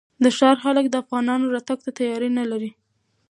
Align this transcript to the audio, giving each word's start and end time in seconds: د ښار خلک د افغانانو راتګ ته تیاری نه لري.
د 0.23 0.25
ښار 0.37 0.55
خلک 0.63 0.85
د 0.89 0.95
افغانانو 1.03 1.51
راتګ 1.55 1.79
ته 1.85 1.91
تیاری 1.97 2.29
نه 2.37 2.43
لري. 2.51 2.71